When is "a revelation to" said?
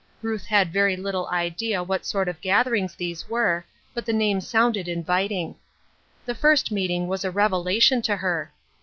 7.23-8.15